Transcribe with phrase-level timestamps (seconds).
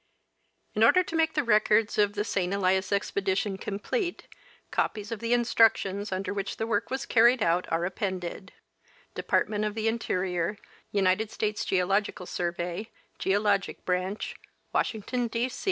[0.73, 2.51] Ill order to make the records of the St.
[2.51, 4.23] Elias expedition conrplete,
[4.71, 8.51] copies of the instructions under which tlie work was carried out are appended:
[9.13, 10.57] Department of the Interior,
[10.91, 12.87] United States Geological Sdrvey,
[13.19, 14.35] Geologic Branch,
[14.73, 15.51] Washington, D.